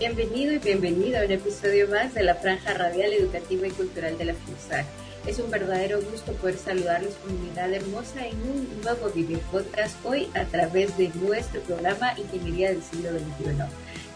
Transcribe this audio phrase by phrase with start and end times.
[0.00, 4.24] Bienvenido y bienvenida a un episodio más de la Franja Radial Educativa y Cultural de
[4.24, 4.86] la FUSAC.
[5.26, 10.46] Es un verdadero gusto poder saludarlos, comunidad hermosa, en un nuevo video podcast hoy a
[10.46, 13.56] través de nuestro programa Ingeniería del Siglo XXI.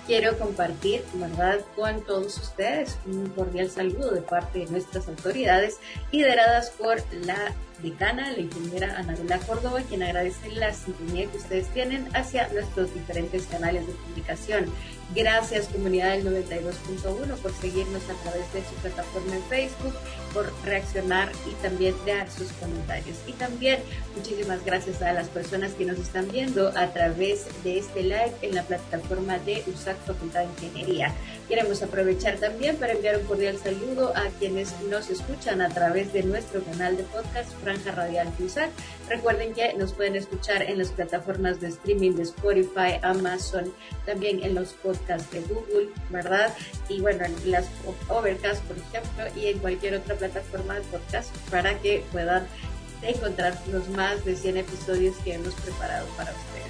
[0.06, 5.80] Quiero compartir, ¿verdad?, con todos ustedes un cordial saludo de parte de nuestras autoridades
[6.12, 12.08] lideradas por la decana, la ingeniera Anabela Córdoba, quien agradece la sintonía que ustedes tienen
[12.14, 14.72] hacia nuestros diferentes canales de comunicación.
[15.14, 19.94] Gracias comunidad del 92.1 por seguirnos a través de su plataforma en Facebook,
[20.32, 23.18] por reaccionar y también dar sus comentarios.
[23.28, 23.78] Y también
[24.16, 28.56] muchísimas gracias a las personas que nos están viendo a través de este live en
[28.56, 31.14] la plataforma de USAC Facultad de Ingeniería.
[31.48, 36.24] Queremos aprovechar también para enviar un cordial saludo a quienes nos escuchan a través de
[36.24, 38.70] nuestro canal de podcast Franja Radial USAC.
[39.08, 43.72] Recuerden que nos pueden escuchar en las plataformas de streaming de Spotify, Amazon,
[44.06, 46.54] también en los podcasts de Google, ¿verdad?
[46.88, 47.66] Y bueno, en las
[48.08, 52.46] Overcast, por ejemplo, y en cualquier otra plataforma de podcast para que puedan
[53.02, 56.64] encontrar los más de 100 episodios que hemos preparado para ustedes.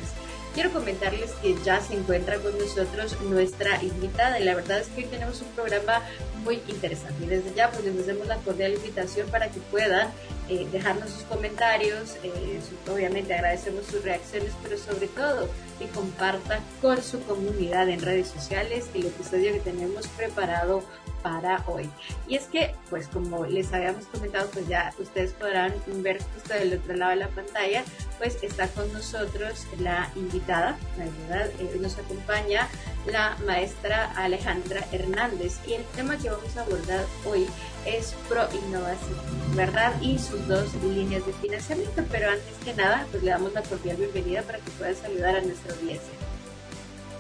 [0.54, 5.02] Quiero comentarles que ya se encuentra con nosotros nuestra invitada y la verdad es que
[5.02, 6.00] hoy tenemos un programa
[6.44, 10.12] muy interesante y desde ya pues les hacemos la cordial invitación para que puedan
[10.48, 17.02] eh, dejarnos sus comentarios, eh, obviamente agradecemos sus reacciones, pero sobre todo que compartan con
[17.02, 20.82] su comunidad en redes sociales el episodio que tenemos preparado
[21.22, 21.88] para hoy.
[22.28, 26.74] Y es que, pues como les habíamos comentado, pues ya ustedes podrán ver justo del
[26.74, 27.82] otro lado de la pantalla,
[28.18, 31.50] pues está con nosotros la invitada, ¿verdad?
[31.58, 32.68] Eh, nos acompaña
[33.06, 37.46] la maestra Alejandra Hernández y el tema que vamos a abordar hoy
[37.86, 39.18] es Pro Innovación,
[39.54, 39.92] ¿verdad?
[40.00, 42.02] Y sus dos líneas de financiamiento.
[42.10, 45.40] Pero antes que nada, pues le damos la cordial bienvenida para que pueda saludar a
[45.42, 46.12] nuestra audiencia.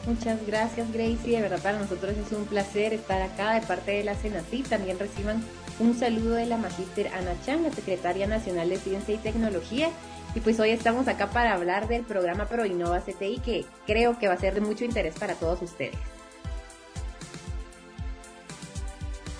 [0.06, 4.04] Muchas gracias Gracie, de verdad para nosotros es un placer estar acá de parte de
[4.04, 4.62] la CENACI.
[4.64, 5.42] También reciban
[5.78, 9.88] un saludo de la magíster Ana Chan, la secretaria nacional de Ciencia y Tecnología.
[10.34, 14.28] Y pues hoy estamos acá para hablar del programa Pro Innova CTI que creo que
[14.28, 15.96] va a ser de mucho interés para todos ustedes.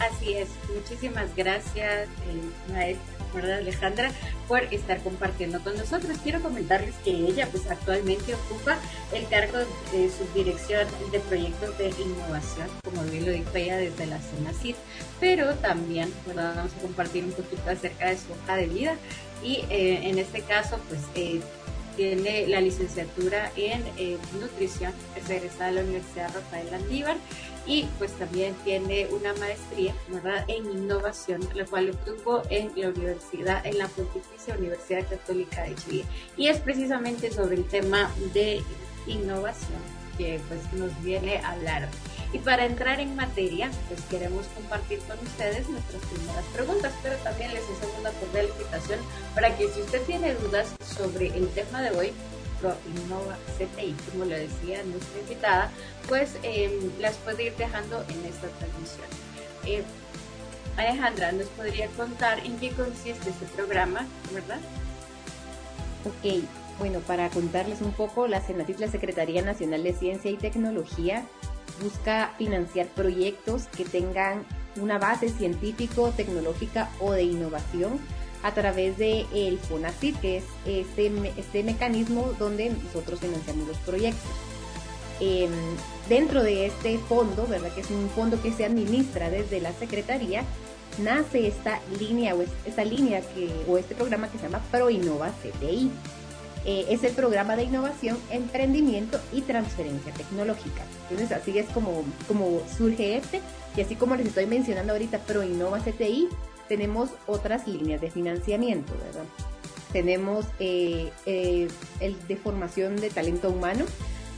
[0.00, 3.15] Así es, muchísimas gracias, eh, maestra
[3.56, 4.12] Alejandra,
[4.47, 6.19] por estar compartiendo con nosotros.
[6.22, 8.77] Quiero comentarles que ella pues actualmente ocupa
[9.12, 9.59] el cargo
[9.93, 14.77] de subdirección de proyectos de innovación, como bien lo dijo ella desde la zona CID,
[15.21, 18.97] pero también vamos a compartir un poquito acerca de su hoja de vida
[19.43, 21.41] y eh, en este caso pues eh,
[21.97, 27.16] tiene la licenciatura en eh, nutrición, es egresada de la Universidad Rafael Landívar
[27.66, 29.94] y pues también tiene una maestría
[30.48, 36.04] en innovación, la cual obtuvo en la universidad, en la Pontificia Universidad Católica de Chile.
[36.36, 38.62] Y es precisamente sobre el tema de
[39.06, 39.80] innovación
[40.16, 41.88] que pues nos viene a hablar.
[42.32, 47.54] Y para entrar en materia, pues queremos compartir con ustedes nuestras primeras preguntas, pero también
[47.54, 48.98] les hacemos una cordial invitación
[49.34, 52.12] para que si usted tiene dudas sobre el tema de hoy,
[52.86, 55.70] Innova CTI, como lo decía nuestra invitada,
[56.08, 59.06] pues em, las puede ir dejando en esta transmisión.
[59.66, 59.82] Eh,
[60.76, 64.58] Alejandra, ¿nos podría contar en qué consiste este programa, verdad?
[66.04, 66.44] Ok,
[66.78, 71.24] bueno, para contarles un poco, la CENACIT, la Secretaría Nacional de Ciencia y Tecnología,
[71.82, 74.44] busca financiar proyectos que tengan
[74.76, 78.00] una base científico, tecnológica o de innovación
[78.44, 79.59] a través del el
[80.21, 84.31] que es este, este mecanismo donde nosotros financiamos los proyectos.
[85.19, 85.50] Em,
[86.10, 87.72] dentro de este fondo, ¿verdad?
[87.72, 90.44] que es un fondo que se administra desde la Secretaría,
[90.99, 95.91] nace esta línea o esta línea que, o este programa que se llama ProInnova CTI.
[96.66, 100.83] Eh, es el programa de innovación, emprendimiento y transferencia tecnológica.
[101.09, 103.41] Entonces así es como, como surge este
[103.77, 106.28] y así como les estoy mencionando ahorita ProInnova CTI,
[106.69, 109.25] tenemos otras líneas de financiamiento, ¿verdad?
[109.93, 111.69] Tenemos eh, eh,
[112.01, 113.84] el de formación de talento humano,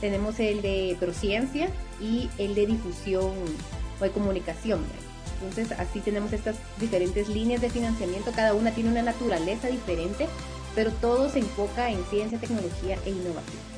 [0.01, 1.71] tenemos el de prociencia
[2.01, 3.33] y el de difusión
[4.01, 4.81] o de comunicación.
[5.43, 10.27] Entonces, así tenemos estas diferentes líneas de financiamiento, cada una tiene una naturaleza diferente,
[10.75, 13.76] pero todo se enfoca en ciencia, tecnología e innovación.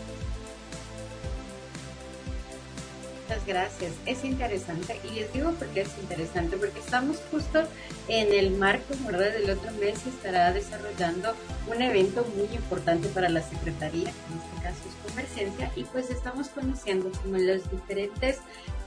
[3.29, 3.93] Muchas gracias.
[4.07, 7.63] Es interesante y les digo porque es interesante porque estamos justo
[8.09, 9.33] en el marco, ¿verdad?
[9.33, 11.35] Del otro mes estará desarrollando
[11.67, 16.49] un evento muy importante para la Secretaría, en este caso es Comerciencia, y pues estamos
[16.49, 18.39] conociendo como los diferentes,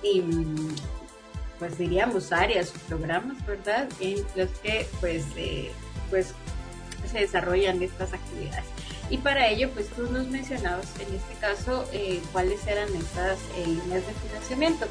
[0.02, 0.76] em,
[1.60, 3.88] pues diríamos áreas, programas, ¿verdad?
[4.00, 5.72] En los que pues, eh,
[6.10, 6.34] pues
[7.12, 8.66] se desarrollan estas actividades.
[9.12, 13.68] Y para ello, pues tú nos mencionabas en este caso eh, cuáles eran estas eh,
[13.68, 14.86] líneas de financiamiento.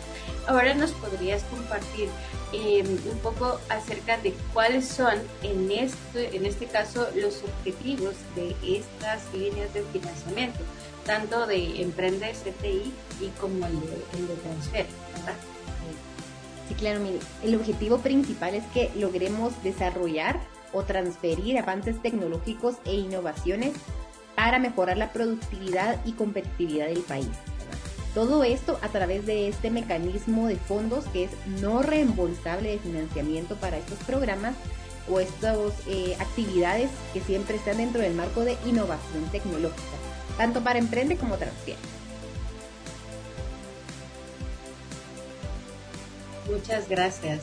[0.47, 2.11] Ahora nos podrías compartir
[2.53, 8.55] em, un poco acerca de cuáles son en este, en este caso los objetivos de
[8.63, 10.61] estas líneas de financiamiento,
[11.07, 14.87] tanto de Emprende CTI y como el de, el Transfer,
[15.17, 15.35] ¿verdad?
[16.69, 20.39] Sí, claro, mire, el objetivo principal es que logremos desarrollar
[20.73, 23.73] o transferir avances tecnológicos e innovaciones
[24.41, 27.29] para mejorar la productividad y competitividad del país.
[28.15, 33.57] Todo esto a través de este mecanismo de fondos que es no reembolsable de financiamiento
[33.57, 34.55] para estos programas
[35.11, 39.99] o estas eh, actividades que siempre están dentro del marco de innovación tecnológica,
[40.39, 41.79] tanto para emprende como transfiere.
[46.51, 47.43] Muchas gracias,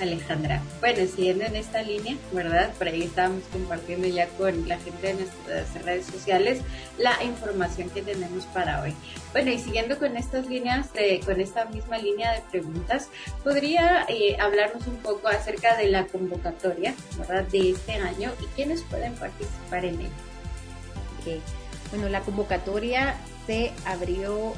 [0.00, 0.62] Alejandra.
[0.80, 2.72] Bueno, siguiendo en esta línea, ¿verdad?
[2.74, 6.60] Por ahí estábamos compartiendo ya con la gente de nuestras redes sociales
[6.98, 8.94] la información que tenemos para hoy.
[9.32, 10.90] Bueno, y siguiendo con estas líneas,
[11.24, 13.08] con esta misma línea de preguntas,
[13.42, 17.44] ¿podría eh, hablarnos un poco acerca de la convocatoria, ¿verdad?
[17.44, 20.10] De este año y quiénes pueden participar en ella?
[21.20, 21.40] Okay.
[21.90, 24.54] Bueno, la convocatoria se abrió,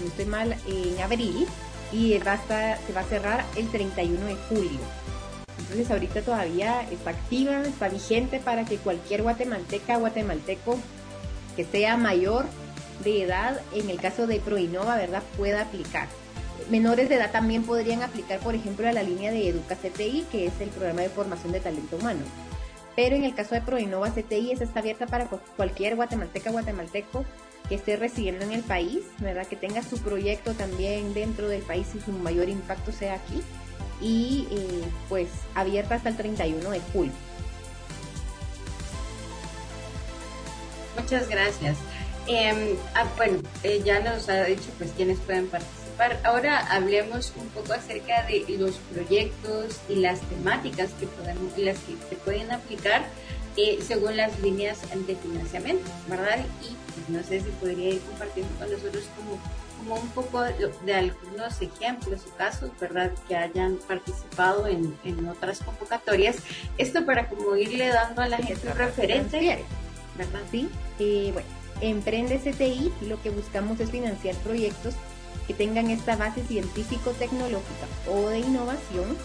[0.00, 1.46] no estoy mal, en abril
[1.92, 4.80] y va se va a cerrar el 31 de julio.
[5.58, 10.78] Entonces ahorita todavía está activa, está vigente para que cualquier guatemalteca, guatemalteco
[11.56, 12.46] que sea mayor
[13.04, 16.08] de edad, en el caso de Proinova, ¿verdad?, pueda aplicar.
[16.70, 20.46] Menores de edad también podrían aplicar, por ejemplo, a la línea de Educa CTI, que
[20.46, 22.20] es el programa de formación de talento humano.
[22.94, 27.24] Pero en el caso de Proinova CTI, esa está abierta para cualquier guatemalteca, guatemalteco
[27.68, 29.46] que esté residiendo en el país, ¿verdad?
[29.46, 33.42] Que tenga su proyecto también dentro del país y su mayor impacto sea aquí.
[34.00, 37.12] Y eh, pues abierta hasta el 31 de julio.
[40.98, 41.76] Muchas gracias.
[42.26, 46.20] Em, ah, bueno, eh, ya nos ha dicho pues quiénes pueden participar.
[46.24, 51.96] Ahora hablemos un poco acerca de los proyectos y las temáticas que podemos, las que
[52.08, 53.04] se pueden aplicar
[53.56, 56.38] eh, según las líneas de financiamiento, ¿verdad?
[56.62, 59.38] Y pues, no sé si podría ir compartiendo con nosotros como,
[59.78, 63.12] como un poco de, algunos ejemplos o casos, ¿verdad?
[63.28, 66.36] Que hayan participado en, en otras convocatorias.
[66.78, 69.64] Esto para como irle dando a la gente un referente,
[70.16, 70.40] ¿verdad?
[70.50, 70.68] Sí,
[70.98, 71.48] eh, bueno,
[71.82, 74.94] Emprende CTI, lo que buscamos es financiar proyectos
[75.46, 79.16] que tengan esta base científico-tecnológica o de innovación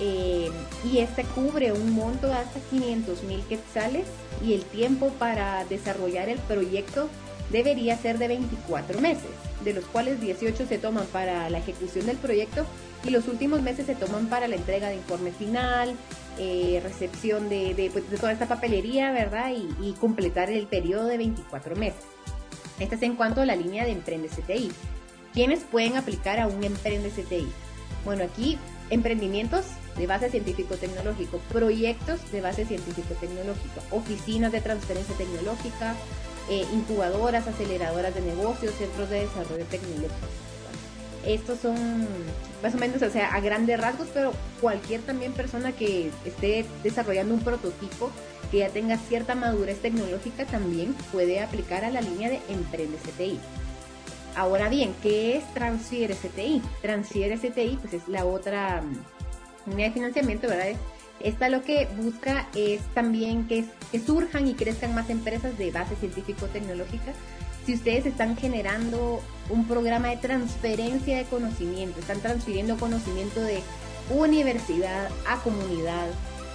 [0.00, 0.50] eh,
[0.84, 4.06] y este cubre un monto de hasta 500 mil quetzales
[4.44, 7.08] y el tiempo para desarrollar el proyecto
[7.50, 9.30] debería ser de 24 meses,
[9.64, 12.66] de los cuales 18 se toman para la ejecución del proyecto
[13.04, 15.94] y los últimos meses se toman para la entrega de informe final,
[16.38, 19.52] eh, recepción de, pues, de, toda esta papelería, ¿verdad?
[19.80, 22.04] Y, completar el periodo de 24 meses.
[22.78, 24.70] Esta es en cuanto a la línea de Emprende CTI.
[25.32, 27.46] ¿Quiénes pueden aplicar a un Emprende CTI?
[28.04, 28.58] Bueno, aquí
[28.90, 29.64] emprendimientos
[29.96, 35.94] de base científico-tecnológico, proyectos de base científico-tecnológico, oficinas de transferencia tecnológica,
[36.50, 40.26] eh, incubadoras, aceleradoras de negocios, centros de desarrollo tecnológico.
[41.24, 42.06] Estos son
[42.62, 47.34] más o menos, o sea, a grandes rasgos, pero cualquier también persona que esté desarrollando
[47.34, 48.10] un prototipo
[48.50, 53.40] que ya tenga cierta madurez tecnológica también puede aplicar a la línea de Emprende CTI.
[54.36, 56.60] Ahora bien, ¿qué es Transfiere CTI?
[56.82, 58.82] Transfiere CTI, pues es la otra
[59.64, 60.78] línea de financiamiento, ¿verdad?
[61.20, 65.96] Esta lo que busca es también que, que surjan y crezcan más empresas de base
[65.96, 67.14] científico-tecnológica.
[67.64, 73.62] Si ustedes están generando un programa de transferencia de conocimiento, están transfiriendo conocimiento de
[74.10, 76.08] universidad a comunidad,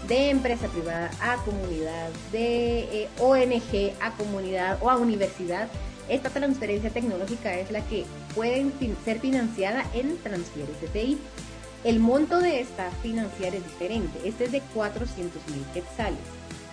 [0.07, 5.67] de empresa privada a comunidad, de eh, ONG a comunidad o a universidad,
[6.11, 8.69] esta transferencia tecnológica es la que puede
[9.05, 11.17] ser financiada en Transfiere CTI.
[11.85, 14.19] El monto de esta financiar es diferente.
[14.25, 16.19] Este es de 400 mil quetzales.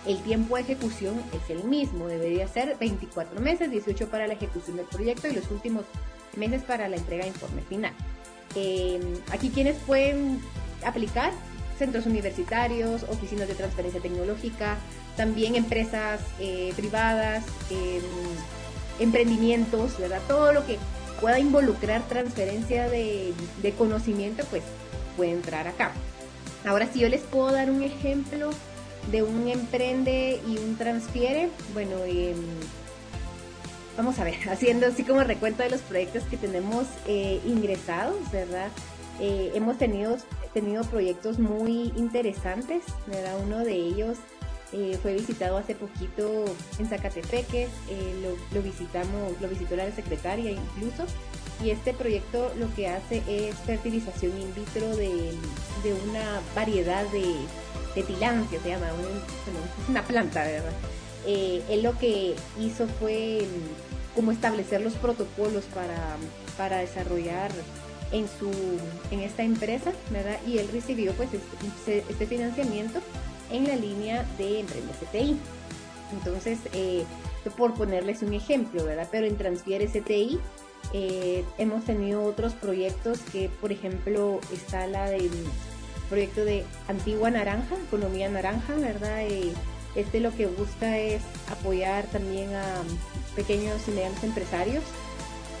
[0.05, 2.07] El tiempo de ejecución es el mismo.
[2.07, 5.85] Debería ser 24 meses, 18 para la ejecución del proyecto y los últimos
[6.35, 7.93] meses para la entrega de informe final.
[8.55, 10.41] Em, aquí quienes pueden
[10.85, 11.31] aplicar
[11.77, 14.77] centros universitarios, oficinas de transferencia tecnológica,
[15.15, 18.01] también empresas eh, privadas, em,
[18.99, 20.21] emprendimientos, ¿verdad?
[20.27, 20.77] Todo lo que
[21.19, 23.33] pueda involucrar transferencia de,
[23.77, 24.63] conocimiento, pues
[25.17, 25.91] puede entrar acá.
[26.65, 28.49] Ahora, si yo les puedo dar un ejemplo
[29.11, 32.35] de un emprende y un transfiere, bueno, em,
[33.97, 38.69] vamos a ver, haciendo así como recuento de los proyectos que tenemos eh, ingresados, ¿verdad?
[39.19, 40.17] Eh, hemos tenido,
[40.53, 43.35] tenido proyectos muy interesantes, ¿verdad?
[43.43, 44.17] Uno de ellos
[44.71, 46.45] eh, fue visitado hace poquito
[46.77, 51.05] en Zacatepeque, eh, lo, visitamos, lo visitó la secretaria incluso,
[51.63, 55.33] y este proyecto lo que hace es fertilización in vitro de,
[56.07, 57.35] una variedad de,
[57.95, 58.87] de tilancia, se llama,
[59.87, 60.71] una planta, ¿verdad?
[61.25, 66.15] Eh, él lo que hizo fue mm, como establecer los protocolos para,
[66.57, 67.51] para desarrollar
[68.11, 68.51] en su
[69.11, 70.39] en esta empresa, ¿verdad?
[70.47, 73.01] Y él recibió pues este, este financiamiento
[73.51, 75.37] en la línea de Emprende CTI.
[76.13, 77.03] Entonces, eh,
[77.57, 79.07] por ponerles un ejemplo, ¿verdad?
[79.11, 80.39] Pero en Transfiere CTI
[80.93, 85.31] eh, hemos tenido otros proyectos que, por ejemplo, está la del
[86.09, 89.21] proyecto de Antigua Naranja, Economía Naranja, ¿verdad?
[89.21, 89.51] Eh,
[89.95, 92.63] este lo que busca es apoyar también a
[93.35, 94.83] pequeños y medianos empresarios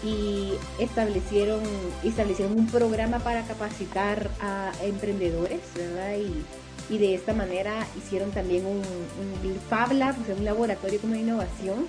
[0.03, 1.61] y establecieron,
[2.03, 6.15] establecieron un programa para capacitar a emprendedores, ¿verdad?
[6.17, 6.45] Y,
[6.89, 11.87] y de esta manera hicieron también un, un Lab, un laboratorio como de innovación.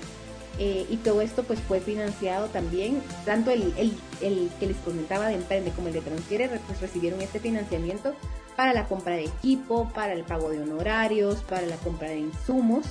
[0.58, 5.28] Eh, y todo esto pues fue financiado también, tanto el, el, el, que les comentaba
[5.28, 8.14] de Emprende como el de Transfiere pues recibieron este financiamiento
[8.56, 12.84] para la compra de equipo, para el pago de honorarios, para la compra de insumos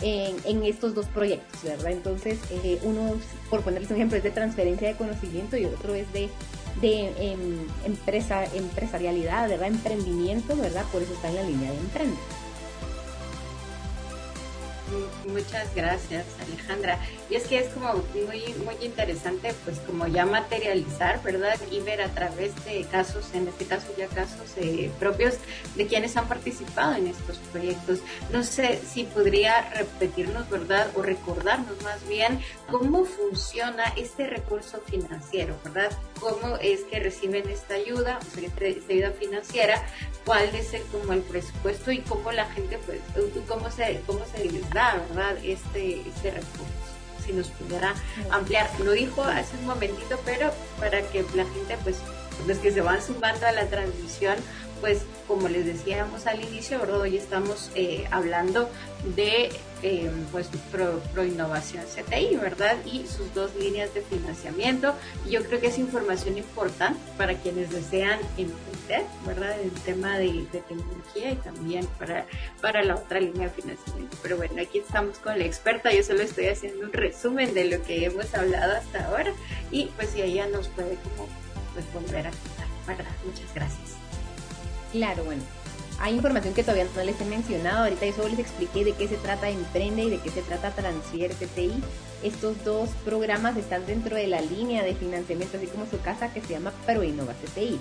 [0.00, 1.92] en, estos dos proyectos, ¿verdad?
[1.92, 3.12] Entonces, eh, uno,
[3.48, 6.28] por ponerles un ejemplo, es de transferencia de conocimiento y otro es de
[6.80, 9.68] de em, empresa, empresarialidad, ¿verdad?
[9.68, 10.84] Emprendimiento, ¿verdad?
[10.92, 12.18] Por eso está en la línea de emprender.
[15.26, 16.98] Muchas gracias, Alejandra.
[17.30, 21.58] Y es que es como muy, muy interesante, pues como ya materializar, ¿verdad?
[21.70, 25.34] Y ver a través de casos, en este caso ya casos eh, propios
[25.74, 28.00] de quienes han participado en estos proyectos.
[28.30, 30.88] No sé si podría repetirnos, ¿verdad?
[30.94, 35.96] O recordarnos más bien cómo funciona este recurso financiero, ¿verdad?
[36.20, 39.82] Cómo es que reciben esta ayuda, o sea, esta ayuda financiera,
[40.24, 43.00] cuál es el, como el presupuesto y cómo la gente, pues,
[43.48, 44.83] cómo se, cómo se les da,
[45.42, 46.64] Este, este recurso.
[47.24, 47.94] Si nos pudiera
[48.30, 48.68] ampliar.
[48.80, 51.96] Lo dijo hace un momentito, pero para que la gente, pues,
[52.46, 54.36] los que se van sumando a la transmisión,
[54.84, 58.68] pues como les decíamos al inicio, hoy estamos eh, hablando
[59.16, 59.50] de
[59.82, 62.76] eh, pues pro, innovación CTI, ¿verdad?
[62.84, 64.94] Y sus dos líneas de financiamiento.
[65.26, 69.58] Yo creo que es información importante para quienes desean emprender, ¿verdad?
[69.58, 72.26] El tema de, tecnología y también para,
[72.60, 74.18] para la otra línea de financiamiento.
[74.22, 77.82] Pero bueno, aquí estamos con la experta, yo solo estoy haciendo un resumen de lo
[77.84, 79.32] que hemos hablado hasta ahora
[79.70, 81.26] y pues si ella nos puede como
[81.72, 83.12] pues volver a contar, ¿verdad?
[83.24, 84.03] Muchas gracias.
[84.94, 85.42] Claro, bueno.
[85.98, 87.82] Hay información que todavía no les he mencionado.
[87.82, 90.70] Ahorita yo solo les expliqué de qué se trata Emprende y de qué se trata
[90.70, 91.82] Transfier TTI.
[92.22, 96.40] Estos dos programas están dentro de la línea de financiamiento, así como su casa, que
[96.40, 97.80] se llama ProInnova CTI.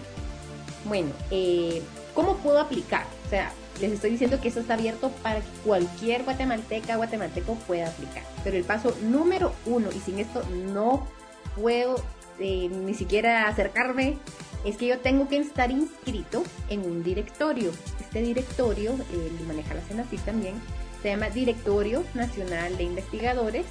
[0.86, 1.84] Bueno, eh,
[2.16, 3.06] ¿cómo puedo aplicar?
[3.28, 7.90] O sea, les estoy diciendo que esto está abierto para que cualquier guatemalteca, guatemalteco pueda
[7.90, 8.24] aplicar.
[8.44, 10.42] Pero el paso número uno, y sin esto
[10.74, 11.08] no
[11.56, 12.04] puedo
[12.40, 14.18] eh, ni siquiera acercarme
[14.64, 17.72] es que yo tengo que estar inscrito en un directorio.
[18.00, 20.56] Este directorio, eh, lo maneja la CENACIT también,
[21.02, 23.66] se llama Directorio Nacional de Investigadores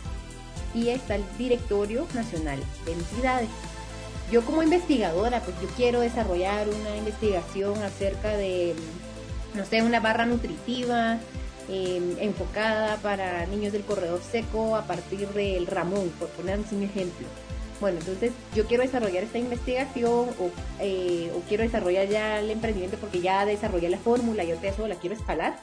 [0.75, 3.49] y está el Directorio Nacional de Entidades.
[4.31, 8.75] Yo como investigadora, pues yo quiero desarrollar una investigación acerca de,
[9.55, 11.19] no sé, una barra nutritiva
[11.69, 17.27] em, enfocada para niños del corredor seco a partir del Ramón, por ponerles un ejemplo
[17.83, 20.31] bueno, entonces yo quiero desarrollar esta investigación
[20.81, 24.89] eh, o, quiero desarrollar ya el emprendimiento porque ya desarrollé la fórmula, yo te eso
[24.89, 25.59] la quiero escalar.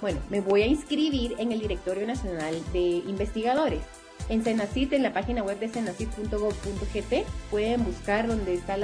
[0.00, 3.80] Bueno, me voy a inscribir en el Directorio Nacional de Investigadores.
[4.28, 8.76] En Senacit, en la página web de senacit.gov.gt, pueden buscar donde está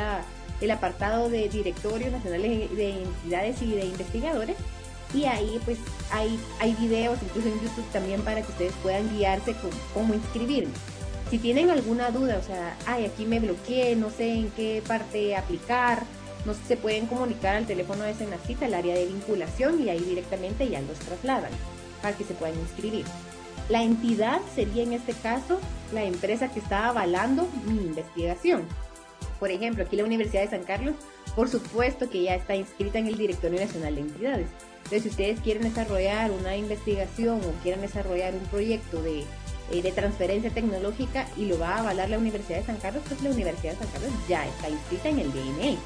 [0.61, 4.57] el apartado de Directorio Nacional de Entidades y de Investigadores
[5.13, 5.79] y ahí pues
[6.13, 10.73] hay, hay videos incluso en YouTube también para que ustedes puedan guiarse con cómo inscribirme.
[11.31, 15.35] Si tienen alguna duda, o sea, ay, aquí me bloqueé, no sé en qué parte
[15.35, 16.05] aplicar,
[16.45, 20.69] no se pueden comunicar al teléfono de Senacita, el área de vinculación, y ahí directamente
[20.69, 21.51] ya los trasladan
[22.01, 23.05] para que se puedan inscribir.
[23.69, 25.59] La entidad sería en este caso
[25.93, 28.63] la empresa que está avalando mi investigación.
[29.41, 30.95] Por ejemplo, aquí la Universidad de San Carlos,
[31.35, 34.49] por supuesto que ya está inscrita en el Directorio Nacional de Entidades.
[34.77, 39.25] Entonces, si ustedes quieren desarrollar una investigación o quieren desarrollar un proyecto de
[39.71, 43.23] eh, de transferencia tecnológica y lo va a avalar la Universidad de San Carlos, pues
[43.23, 45.77] la Universidad de San Carlos ya está inscrita en el DNE.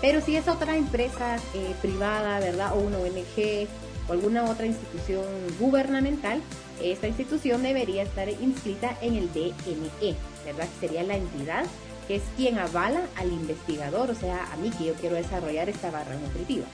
[0.00, 2.76] Pero si es otra empresa eh, privada, ¿verdad?
[2.76, 3.68] O una ONG
[4.08, 5.24] o alguna otra institución
[5.58, 6.40] gubernamental,
[6.82, 10.14] esta institución debería estar inscrita en el DNE,
[10.44, 10.68] ¿verdad?
[10.80, 11.64] Que sería la entidad
[12.06, 15.90] que es quien avala al investigador, o sea, a mí que yo quiero desarrollar esta
[15.90, 16.66] barra nutritiva.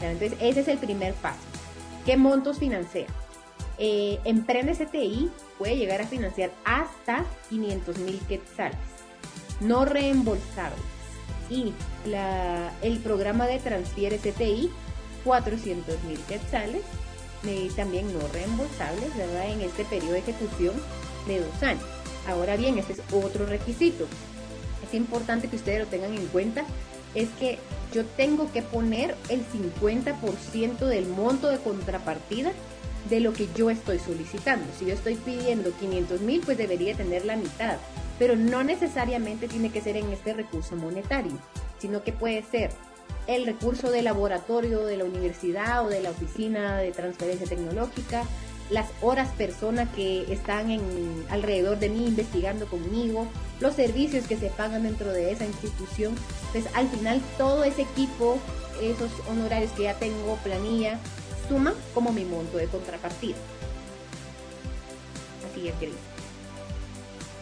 [0.00, 1.40] Entonces, ese es el primer paso.
[2.06, 3.06] ¿Qué montos financia?
[3.78, 8.78] Eh, Emprende CTI puede llegar a financiar hasta 500 mil quetzales,
[9.60, 10.80] no reembolsables.
[11.50, 11.72] Y
[12.82, 14.70] el programa de Transfiere CTI,
[15.24, 16.82] 400 mil quetzales,
[17.44, 19.50] y también no reembolsables, ¿verdad?
[19.50, 20.74] En este periodo de ejecución
[21.26, 21.84] de dos años.
[22.26, 24.06] Ahora bien, este es otro requisito.
[24.86, 26.64] Es importante que ustedes lo tengan en cuenta.
[27.14, 27.58] Es que
[27.94, 32.52] yo tengo que poner el 50% del monto de contrapartida
[33.08, 34.66] de lo que yo estoy solicitando.
[34.78, 37.76] Si yo estoy pidiendo 500 mil, pues debería tener la mitad.
[38.18, 41.32] Pero no necesariamente tiene que ser en este recurso monetario,
[41.78, 42.70] sino que puede ser
[43.26, 48.24] el recurso de laboratorio de la universidad o de la oficina de transferencia tecnológica,
[48.70, 50.82] las horas personas que están en,
[51.30, 53.26] alrededor de mí investigando conmigo,
[53.60, 56.14] los servicios que se pagan dentro de esa institución.
[56.52, 58.38] Pues al final todo ese equipo,
[58.82, 60.98] esos honorarios que ya tengo, planilla,
[61.48, 63.36] suman como mi monto de contrapartida.
[65.50, 65.74] Así es.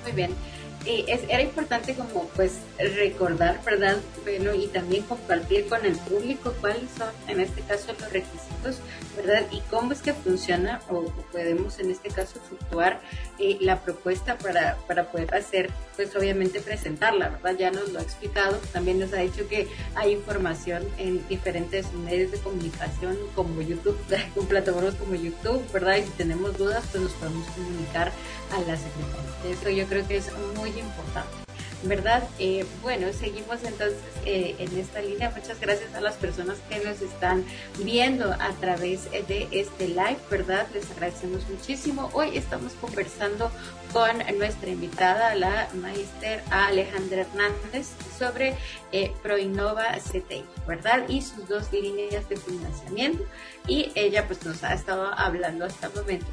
[0.05, 0.56] Muy bien
[0.87, 3.97] es, era importante como pues recordar, ¿verdad?
[4.23, 8.79] Bueno, y también compartir con el público cuáles son en este caso los requisitos,
[9.17, 9.45] ¿verdad?
[9.51, 13.01] Y cómo es que funciona o, podemos en este caso fluctuar
[13.39, 17.57] eh, la propuesta para, para poder hacer, pues obviamente presentarla, ¿verdad?
[17.59, 22.31] Ya nos lo ha explicado, también nos ha dicho que hay información en diferentes medios
[22.31, 23.99] de comunicación como YouTube,
[24.35, 25.97] con plataformas como YouTube, ¿verdad?
[25.97, 28.13] Y si tenemos dudas, pues nos podemos comunicar
[28.53, 29.51] a la secretaria.
[29.51, 31.47] Eso yo creo que es muy importante.
[31.83, 32.29] ¿verdad?
[32.39, 35.31] Eh, bueno, seguimos entonces eh, en esta línea.
[35.35, 37.45] Muchas gracias a las personas que nos están
[37.79, 40.67] viendo a través de este live, ¿verdad?
[40.75, 42.11] Les agradecemos muchísimo.
[42.13, 43.51] Hoy estamos conversando
[43.93, 47.89] con nuestra invitada, la maestra Alejandra Hernández,
[48.19, 48.57] sobre
[48.93, 51.09] eh, Proinnova CTI, ¿verdad?
[51.09, 53.25] Y sus dos líneas de financiamiento.
[53.67, 56.27] Y ella pues nos ha estado hablando hasta el momento.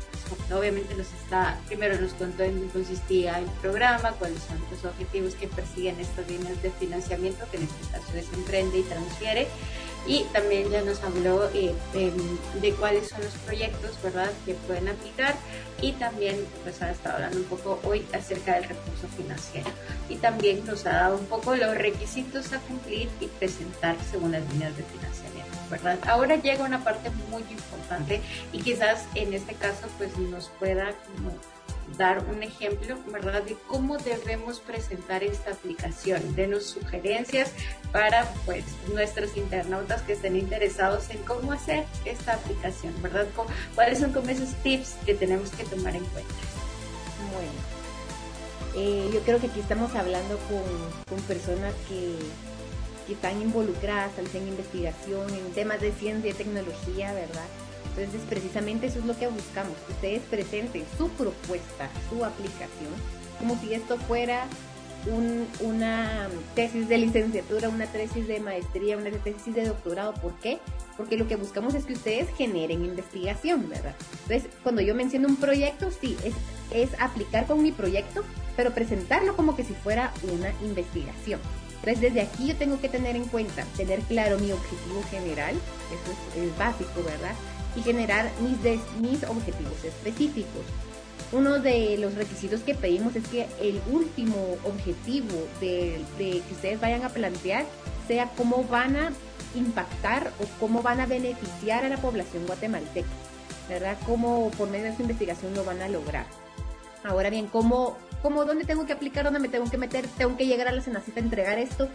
[0.51, 5.35] Obviamente nos está, primero nos contó en qué consistía el programa, cuáles son los objetivos
[5.35, 9.47] que persiguen estas líneas de financiamiento, que en este caso es Emprende y Transfiere.
[10.05, 11.73] Y también ya nos habló eh,
[12.61, 15.35] de cuáles son los proyectos, ¿verdad?, que pueden aplicar.
[15.81, 19.69] Y también pues ha estado hablando un poco hoy acerca del recurso financiero.
[20.09, 24.41] Y también nos ha dado un poco los requisitos a cumplir y presentar según las
[24.51, 25.32] líneas de financiamiento.
[25.69, 25.99] ¿Verdad?
[26.07, 28.21] Ahora llega una parte muy importante
[28.51, 31.31] y quizás en este caso pues nos pueda como
[31.97, 36.35] dar un ejemplo, ¿verdad?, de cómo debemos presentar esta aplicación.
[36.35, 37.51] Denos sugerencias
[37.91, 43.27] para, pues, nuestros internautas que estén interesados en cómo hacer esta aplicación, ¿verdad?
[43.75, 46.33] ¿Cuáles son como esos tips que tenemos que tomar en cuenta?
[47.33, 47.51] Bueno,
[48.75, 52.15] eh, yo creo que aquí estamos hablando con, con personas que,
[53.05, 57.45] que están involucradas en investigación, en temas de ciencia y tecnología, ¿verdad?
[57.95, 62.93] Entonces, precisamente eso es lo que buscamos, que ustedes presenten su propuesta, su aplicación,
[63.39, 64.47] como si esto fuera
[65.59, 70.13] una tesis de licenciatura, una tesis de maestría, una tesis de doctorado.
[70.13, 70.59] ¿Por qué?
[70.95, 73.95] Porque lo que buscamos es que ustedes generen investigación, ¿verdad?
[74.23, 76.33] Entonces, cuando yo menciono un proyecto, sí, es,
[76.71, 78.23] es aplicar con mi proyecto,
[78.55, 81.41] pero presentarlo como que si fuera una investigación.
[81.83, 85.55] Entonces, desde aquí yo tengo que tener en cuenta, tener claro mi objetivo general,
[85.91, 87.35] eso es, básico, ¿verdad?
[87.75, 88.57] y generar mis,
[89.01, 90.61] mis objetivos específicos.
[91.31, 97.03] Uno de los requisitos que pedimos es que el último objetivo de, que ustedes vayan
[97.03, 97.65] a plantear
[98.07, 99.11] sea cómo van a
[99.55, 103.07] impactar o cómo van a beneficiar a la población guatemalteca,
[103.67, 103.97] ¿verdad?
[104.05, 106.27] Cómo por medio de su investigación lo van a lograr.
[107.03, 110.47] Ahora bien, ¿cómo, cómo dónde tengo que aplicar, dónde me tengo que meter, tengo que
[110.47, 111.89] llegar a la Senacita a entregar esto?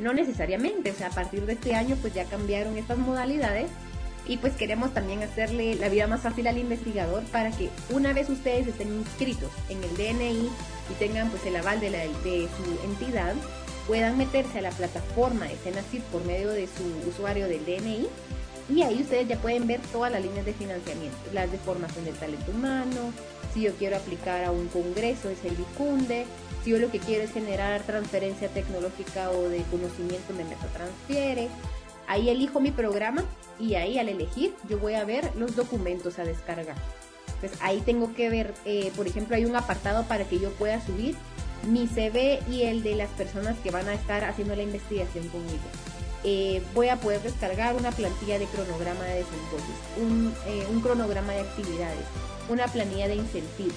[0.00, 3.68] No necesariamente, o sea, a partir de este año pues ya cambiaron estas modalidades
[4.26, 8.30] y pues queremos también hacerle la vida más fácil al investigador para que una vez
[8.30, 10.48] ustedes estén inscritos en el DNI
[10.90, 13.34] y tengan pues el aval de, la, de su entidad,
[13.86, 18.08] puedan meterse a la plataforma de Senacid por medio de su usuario del DNI
[18.68, 22.14] y ahí ustedes ya pueden ver todas las líneas de financiamiento, las de formación del
[22.14, 23.12] talento humano,
[23.52, 26.26] si yo quiero aplicar a un congreso es el Dicunde,
[26.64, 31.48] si yo lo que quiero es generar transferencia tecnológica o de conocimiento me meto transfiere,
[32.06, 33.24] Ahí elijo mi programa
[33.58, 36.76] y ahí al elegir yo voy a ver los documentos a descargar.
[37.40, 40.84] Pues ahí tengo que ver, eh, por ejemplo, hay un apartado para que yo pueda
[40.84, 41.16] subir
[41.66, 45.62] mi CV y el de las personas que van a estar haciendo la investigación conmigo.
[46.26, 51.34] Eh, voy a poder descargar una plantilla de cronograma de desembolsos, un, eh, un cronograma
[51.34, 52.06] de actividades,
[52.48, 53.74] una planilla de incentivos,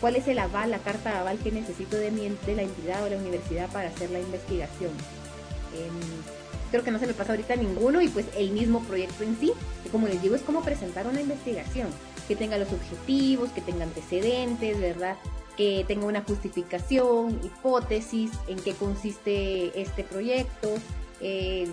[0.00, 3.08] cuál es el aval, la carta de aval que necesito de, mi, la entidad o
[3.08, 4.90] la universidad para hacer la investigación.
[5.74, 6.38] Em,
[6.70, 9.52] creo que no se me pasa ahorita ninguno y pues el mismo proyecto en sí,
[9.84, 11.88] que como les digo es como presentar una investigación,
[12.26, 15.16] que tenga los objetivos, que tenga antecedentes, ¿verdad?
[15.56, 20.68] Que tenga una justificación, hipótesis, en qué consiste este proyecto,
[21.20, 21.68] eh,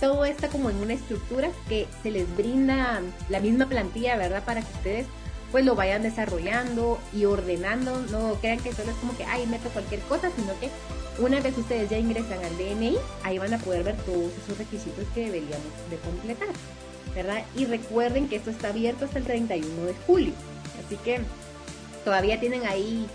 [0.00, 4.44] todo está como en una estructura que se les brinda la misma plantilla, ¿verdad?
[4.44, 5.06] Para que ustedes
[5.50, 9.70] pues lo vayan desarrollando y ordenando, no crean que solo es como que, ay, meto
[9.70, 10.68] cualquier cosa, sino que
[11.18, 15.04] una vez ustedes ya ingresan al DNI, ahí van a poder ver todos esos requisitos
[15.14, 16.48] que deberíamos de completar,
[17.14, 17.44] ¿verdad?
[17.56, 20.32] Y recuerden que esto está abierto hasta el 31 de julio,
[20.84, 21.20] así que
[22.04, 23.06] todavía tienen ahí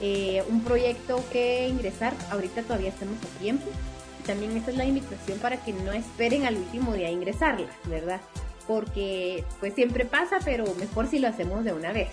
[0.00, 3.66] eh, un proyecto que ingresar, ahorita todavía estamos a tiempo.
[4.30, 8.20] También esta es la invitación para que no esperen al último día a ingresarla, ¿verdad?
[8.68, 12.10] Porque pues siempre pasa, pero mejor si lo hacemos de una vez.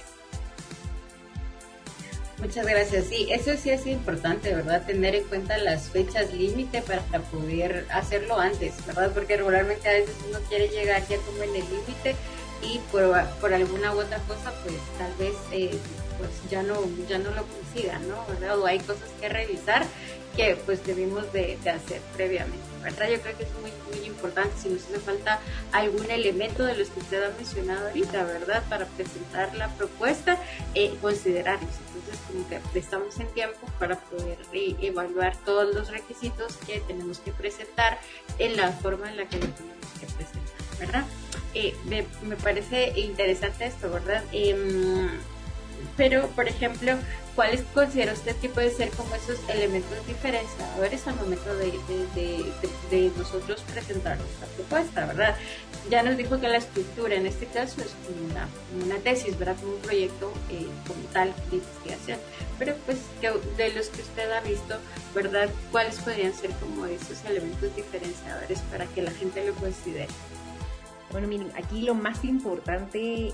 [2.40, 3.06] Muchas gracias.
[3.06, 4.84] Sí, eso sí es importante, ¿verdad?
[4.84, 9.12] Tener en cuenta las fechas límite para poder hacerlo antes, ¿verdad?
[9.14, 12.16] Porque regularmente a veces uno quiere llegar ya como en el límite
[12.64, 15.78] y por, por, alguna u otra cosa, pues tal vez eh,
[16.18, 18.26] pues ya no, ya no lo consiga, ¿no?
[18.28, 18.58] ¿verdad?
[18.58, 19.86] O hay cosas que revisar
[20.38, 23.10] que pues debimos de, hacer previamente, ¿verdad?
[23.10, 25.40] Yo creo que es muy, muy importante si nos hace falta
[25.72, 28.64] algún elemento de los que usted ha mencionado ahorita, ¿verdad?
[28.70, 30.38] Para presentar la propuesta,
[30.76, 31.72] eh, considerarlos.
[31.88, 37.32] Entonces, como que estamos en tiempo para poder evaluar todos los requisitos que tenemos que
[37.32, 38.00] presentar
[38.38, 41.06] en la forma en la que lo tenemos que presentar, ¿verdad?
[41.56, 44.24] Eh, me, me, parece interesante esto, ¿verdad?
[44.32, 45.10] Eh,
[45.96, 46.94] pero, por ejemplo,
[47.36, 51.72] ¿cuáles considera usted que pueden ser como esos elementos diferenciadores al momento de,
[52.90, 55.36] de, nosotros presentar nuestra propuesta, verdad?
[55.90, 57.96] Ya nos dijo que la estructura en este caso es
[58.30, 58.48] una,
[58.84, 59.56] una tesis, ¿verdad?
[59.60, 62.20] Como un proyecto eh, como tal de investigación.
[62.60, 62.98] Pero pues
[63.58, 64.78] de los que usted ha visto,
[65.16, 65.50] ¿verdad?
[65.72, 70.08] ¿Cuáles podrían ser como esos elementos diferenciadores para que la gente lo considere?
[71.12, 73.34] Bueno, miren, aquí lo más importante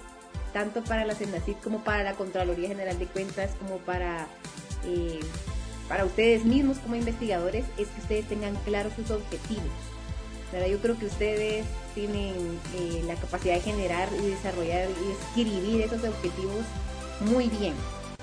[0.54, 4.28] tanto para la CENACID como para la Contraloría General de Cuentas, como para,
[4.86, 5.20] eh,
[5.90, 9.72] para ustedes mismos como investigadores, es que ustedes tengan claros sus objetivos.
[10.52, 10.68] ¿verdad?
[10.68, 11.66] Yo creo que ustedes
[11.96, 16.64] tienen eh, la capacidad de generar y desarrollar y escribir esos objetivos
[17.22, 17.74] muy bien,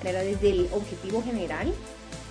[0.02, 0.22] ¿verdad?
[0.22, 1.74] desde el objetivo general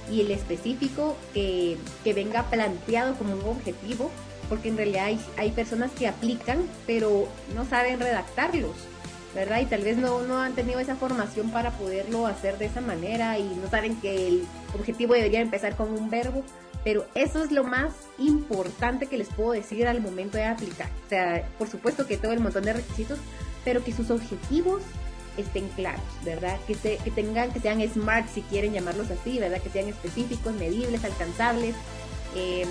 [0.10, 4.10] y el específico que, que venga planteado como un objetivo,
[4.48, 8.89] porque en realidad hay, hay personas que aplican pero no saben redactarlos
[9.34, 9.62] ¿verdad?
[9.62, 13.38] Y tal vez no, no han tenido esa formación para poderlo hacer de esa manera
[13.38, 16.44] y no saben que el objetivo debería empezar con un verbo,
[16.84, 20.90] pero eso es lo más importante que les puedo decir al momento de aplicar.
[21.06, 23.20] O sea, por supuesto que todo el montón de requisitos,
[23.64, 24.82] pero que sus objetivos
[25.38, 26.58] estén claros, ¿verdad?
[26.68, 29.62] Que, se, que tengan, que sean smart si quieren llamarlos así, ¿verdad?
[29.62, 31.76] Que sean específicos, medibles, alcanzables.
[32.36, 32.66] Eh,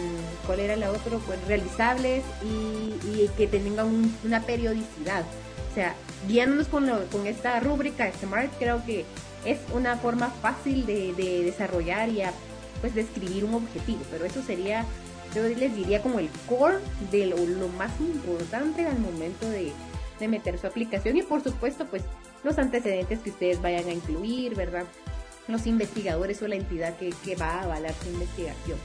[0.47, 1.19] ¿Cuál era la otra?
[1.19, 5.25] Pues realizables y, y que tengan una periodicidad.
[5.71, 5.95] O sea,
[6.27, 9.05] guiándonos con, con esta rúbrica SMART, creo que
[9.45, 11.13] es una forma fácil de,
[11.45, 12.23] desarrollar y
[12.81, 14.85] pues de escribir un objetivo, pero eso sería,
[15.35, 16.79] yo les diría como el core
[17.11, 19.73] de lo, más importante al momento de,
[20.27, 22.03] meter su aplicación y por supuesto pues
[22.43, 24.85] los antecedentes que ustedes vayan a incluir, ¿verdad?
[25.47, 28.79] Los investigadores o la entidad que, que va a avalar su investigación.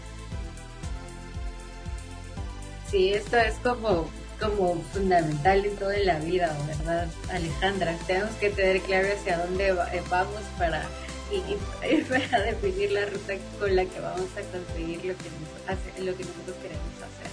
[2.88, 4.08] Sí, esto es como
[4.50, 7.96] como fundamental en toda la vida, ¿verdad, Alejandra?
[8.08, 10.84] Tenemos que tener claro hacia dónde eh, vamos para,
[11.32, 11.56] y,
[12.04, 15.30] para definir la ruta con la que vamos a conseguir lo que,
[15.68, 17.32] hace, lo que nosotros queremos hacer.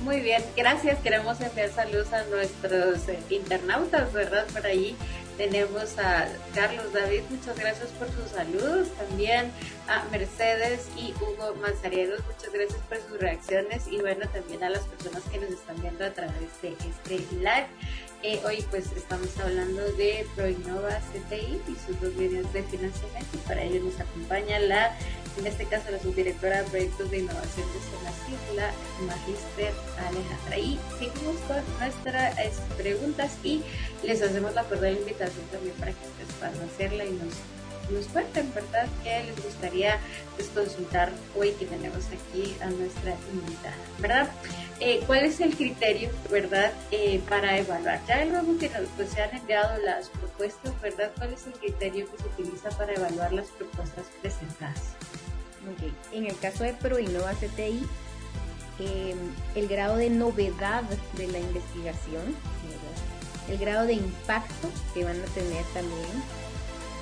[0.00, 0.98] Muy bien, gracias.
[1.00, 4.44] Queremos enviar saludos a nuestros eh, internautas, ¿verdad?
[4.52, 4.96] Por ahí
[5.36, 8.88] tenemos a Carlos David, muchas gracias por sus saludos.
[8.96, 9.50] También
[9.88, 13.86] a Mercedes y Hugo Manzarieros, muchas gracias por sus reacciones.
[13.88, 17.66] Y bueno, también a las personas que nos están viendo a través de este live.
[18.26, 23.38] Eh, hoy pues estamos hablando de ProInnova CTI y sus dos líneas de financiamiento.
[23.46, 24.96] Para ello nos acompaña la
[25.36, 28.72] en este caso la subdirectora de proyectos de innovación de la
[29.04, 30.58] Magister Alejandra.
[30.58, 33.62] Y seguimos con nuestras preguntas y
[34.02, 37.34] les hacemos la cordial invitación también para que ustedes puedan hacerla y nos
[37.90, 39.98] nos cuenten, ¿verdad?, qué les gustaría
[40.36, 44.30] pues, consultar hoy que tenemos aquí a nuestra invitada, ¿verdad?
[44.80, 48.00] Eh, ¿Cuál es el criterio, verdad, eh, para evaluar?
[48.06, 51.12] Ya luego que pues, se han enviado las propuestas, ¿verdad?
[51.16, 54.94] ¿Cuál es el criterio que se utiliza para evaluar las propuestas presentadas?
[56.12, 57.86] En el caso de ProInnova CTI,
[58.78, 59.18] em,
[59.54, 60.82] el grado de novedad
[61.14, 62.34] de la investigación,
[63.48, 66.22] el grado de impacto que van a tener también,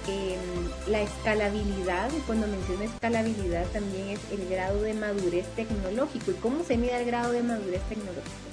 [0.09, 6.31] em, la escalabilidad, cuando menciono escalabilidad también es el grado de madurez tecnológico.
[6.31, 8.53] ¿Y cómo se mide el grado de madurez tecnológico?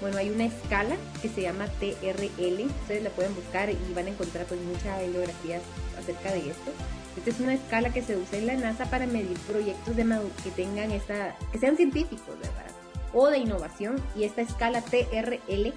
[0.00, 4.10] Bueno, hay una escala que se llama TRL, ustedes la pueden buscar y van a
[4.10, 5.62] encontrar pues muchas bibliografías
[5.98, 6.70] acerca de esto.
[7.16, 10.04] Esta es una escala que se usa en la NASA para medir proyectos de
[10.44, 12.66] que tengan esta, que sean científicos, ¿verdad?
[13.14, 13.96] O de innovación.
[14.14, 15.72] Y esta escala TRL,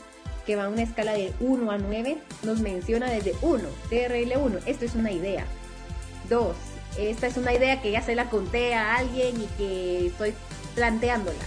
[0.49, 4.59] que va a una escala de 1 a 9, nos menciona desde 1, TRL 1,
[4.65, 5.45] esto es una idea.
[6.27, 6.55] 2,
[6.97, 10.33] esta es una idea que ya se la conté a alguien y que estoy
[10.73, 11.38] planteándola.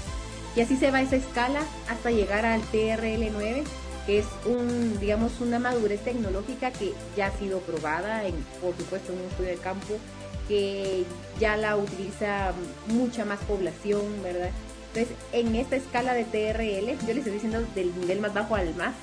[0.55, 3.65] Y así se va esa escala hasta llegar al TRL9,
[4.07, 9.13] que es un, digamos, una madurez tecnológica que ya ha sido probada, en, por supuesto,
[9.13, 9.95] en un estudio de campo,
[10.47, 11.03] que
[11.41, 12.53] ya la utiliza
[12.87, 14.51] mucha más población, ¿verdad?
[14.95, 18.75] Entonces, en esta escala de TRL, yo les estoy diciendo del nivel más bajo al
[18.75, 18.95] más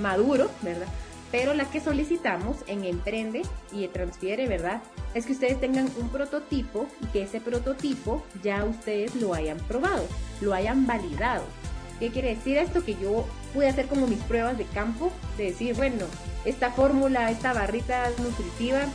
[0.00, 0.86] maduro, ¿verdad?
[1.30, 4.82] Pero la que solicitamos en Emprende y Transfiere, ¿verdad?
[5.14, 10.06] Es que ustedes tengan un prototipo y que ese prototipo ya ustedes lo hayan probado,
[10.40, 11.44] lo hayan validado.
[11.98, 12.82] ¿Qué quiere decir esto?
[12.82, 16.06] Que yo pude hacer como mis pruebas de campo, de decir, bueno,
[16.46, 18.86] esta fórmula, esta barrita nutritiva,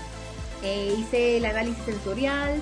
[0.64, 2.60] eh, hice el análisis sensorial,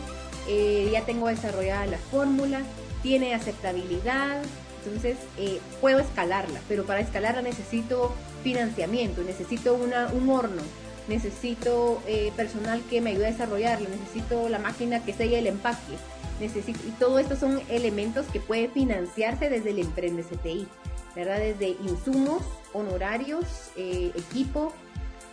[0.49, 2.61] eh, ya tengo desarrollada la fórmula,
[3.03, 4.41] tiene aceptabilidad,
[4.83, 8.13] entonces eh, puedo escalarla, pero para escalarla necesito
[8.43, 10.63] financiamiento, necesito una, un horno,
[11.07, 12.01] necesito
[12.35, 15.93] personal que me ayude a desarrollarlo, necesito la máquina que selle el empaque,
[16.39, 20.67] necesito, y todo esto son elementos que puede financiarse desde el Emprende CTI.
[21.15, 21.39] ¿verdad?
[21.39, 24.73] Desde insumos, honorarios, eh, equipo,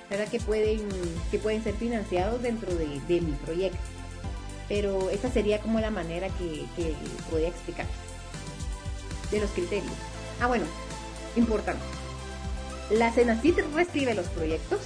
[0.09, 0.29] ¿verdad?
[0.29, 0.81] Que pueden,
[1.31, 3.79] que pueden ser financiados dentro de, mi proyecto.
[4.71, 6.95] Pero esa sería como la manera que, que
[7.31, 7.85] podía explicar.
[9.31, 9.93] De los criterios.
[10.41, 10.65] Ah, bueno,
[11.37, 11.83] importante.
[12.89, 14.81] La CENACIT recibe los proyectos.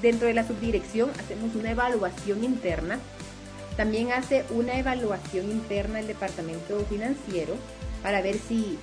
[0.00, 2.98] Dentro de la subdirección hacemos una evaluación interna.
[3.76, 7.54] También hace una evaluación interna el departamento financiero
[8.02, 8.78] para ver si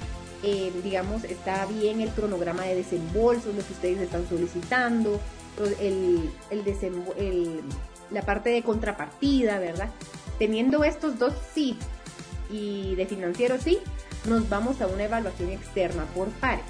[0.47, 5.19] eh, digamos, está bien el cronograma de desembolso, lo que ustedes están solicitando,
[5.80, 7.62] el, el,
[8.12, 9.89] la parte de contrapartida, ¿verdad?
[10.39, 11.78] Teniendo estos dos sí
[12.50, 13.80] y de financiero sí,
[14.26, 16.65] nos vamos a una evaluación externa por pares.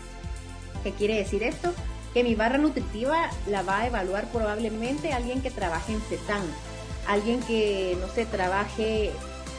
[0.84, 1.74] ¿Qué quiere decir esto?
[2.13, 6.43] Que mi barra nutritiva la va a evaluar probablemente alguien que trabaje en CETAN,
[7.08, 9.12] alguien que, no sé, trabaje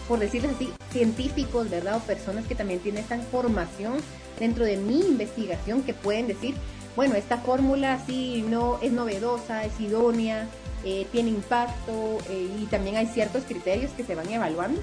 [0.09, 1.97] por decirles así, científicos, ¿verdad?
[1.97, 3.95] O personas que también tienen esta formación
[4.39, 6.55] dentro de mi investigación que pueden decir,
[6.97, 10.49] bueno, esta fórmula sí no es novedosa, es idónea,
[10.85, 14.81] eh, tiene impacto eh, y también hay ciertos criterios que se van evaluando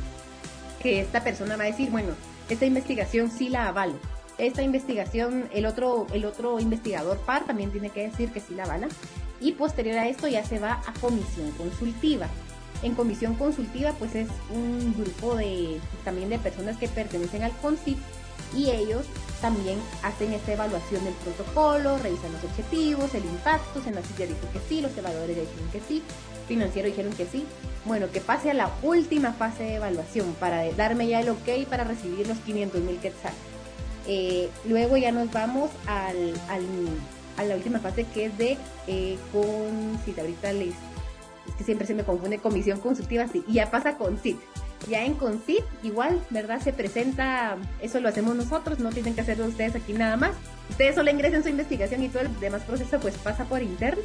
[0.83, 2.09] que esta persona va a decir, bueno,
[2.49, 3.95] esta investigación sí la avalo.
[4.37, 8.65] Esta investigación, el otro, el otro investigador par también tiene que decir que sí la
[8.65, 8.89] avala.
[9.39, 12.27] Y posterior a esto ya se va a comisión consultiva.
[12.81, 17.97] En comisión consultiva pues es un grupo de también de personas que pertenecen al CONCIP
[18.55, 19.05] y ellos
[19.43, 24.59] también hacen esta evaluación del protocolo, revisan los objetivos, el impacto, Senacid ya dijo que
[24.69, 26.01] sí, los evaluadores ya dijeron que sí,
[26.47, 27.45] financiero dijeron que sí.
[27.83, 31.83] Bueno, que pase a la última fase de evaluación para darme ya el ok para
[31.83, 33.37] recibir los 500 mil quetzales.
[34.07, 36.33] Eh, luego ya nos vamos al,
[37.35, 40.73] a la última fase que es de eh, con, si ahorita les
[41.49, 44.39] es que siempre se me confunde comisión consultiva, sí, y ya pasa con CIT.
[44.89, 46.61] Ya en CONCIT, igual, ¿verdad?
[46.61, 50.31] Se presenta, eso lo hacemos nosotros, no tienen que hacerlo ustedes aquí nada más.
[50.69, 54.03] Ustedes solo ingresen su investigación y todo el demás proceso pues pasa por interno.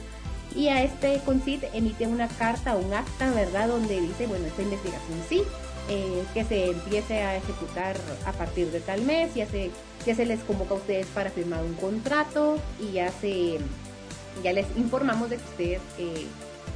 [0.55, 3.69] Y a este CONCIT emite una carta un acta, ¿verdad?
[3.69, 5.43] Donde dice, bueno, esta investigación sí,
[5.91, 9.71] eh, que se empiece a ejecutar a partir de tal mes, ya se,
[10.05, 13.59] ya se les convoca a ustedes para firmar un contrato y ya se,
[14.43, 16.27] ya les informamos de que ustedes eh,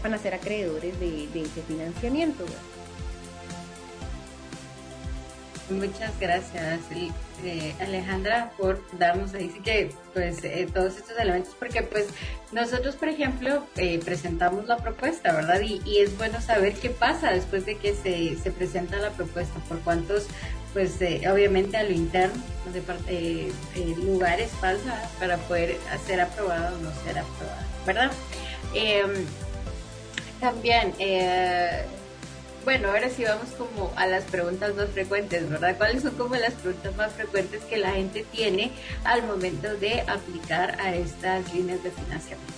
[0.02, 2.44] van a ser acreedores de, ese financiamiento.
[5.72, 6.80] Muchas gracias,
[7.44, 12.06] eh, Alejandra, por darnos ahí sí que pues eh, todos estos elementos, porque pues
[12.52, 15.60] nosotros, por ejemplo, eh, presentamos la propuesta, ¿verdad?
[15.60, 19.80] Y, es bueno saber qué pasa después de que se, se presenta la propuesta, por
[19.80, 20.26] cuántos,
[20.72, 20.96] pues
[21.30, 23.52] obviamente a lo interno, de
[24.04, 28.10] lugares pasa para poder ser aprobado o no ser aprobado, ¿verdad?
[28.74, 29.26] Em,
[30.40, 30.94] también,
[32.64, 35.76] bueno, ahora sí vamos como a las preguntas más frecuentes, ¿verdad?
[35.76, 38.70] ¿Cuáles son como las preguntas más frecuentes que la gente tiene
[39.04, 42.54] al momento de aplicar a estas líneas de financiamiento?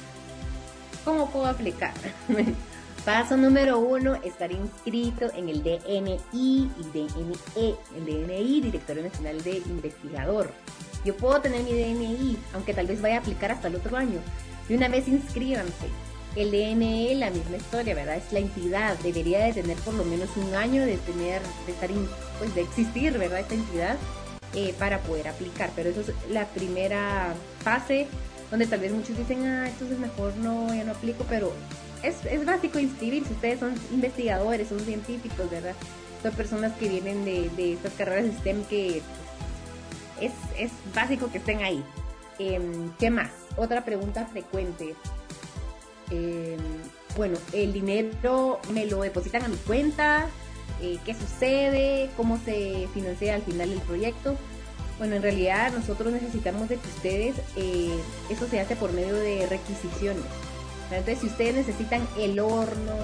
[1.05, 1.93] ¿Cómo puedo aplicar?
[3.05, 9.59] Paso número uno, estar inscrito en el DNI y DNE, el DNI, Directorio Nacional de
[9.59, 10.51] Investigador.
[11.05, 14.21] Yo puedo tener mi DNI, aunque tal vez vaya a aplicar hasta el otro año.
[14.69, 15.89] De una vez inscríbanse
[16.37, 18.17] El DNE, la misma historia, ¿verdad?
[18.17, 21.91] Es la entidad, debería de tener por lo menos un año de tener, de estar,
[22.39, 23.41] pues de existir, ¿verdad?
[23.41, 23.97] Esta entidad
[24.55, 25.71] eh, para poder aplicar.
[25.77, 28.09] Pero eso es la primera fase
[28.51, 31.53] donde tal vez muchos dicen, ah, entonces mejor no, ya no aplico, pero
[32.03, 33.33] es, es básico inscribirse.
[33.33, 35.75] Ustedes son investigadores, son científicos, ¿verdad?
[36.23, 39.03] Son personas que vienen de, de estas carreras de STEM que
[40.21, 41.85] es, es básico que estén ahí.
[42.39, 43.31] Em, ¿Qué más?
[43.57, 44.95] Otra pregunta frecuente.
[46.11, 46.59] Em,
[47.17, 50.27] bueno, el dinero me lo depositan a mi cuenta,
[50.83, 54.37] eh, qué sucede, cómo se financia al final el proyecto.
[54.99, 57.97] Bueno, en realidad nosotros necesitamos de que ustedes, eh,
[58.31, 60.25] eso se hace por medio de requisiciones.
[60.91, 62.95] Entonces, si ustedes necesitan el horno,